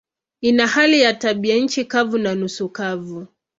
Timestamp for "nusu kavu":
2.35-3.27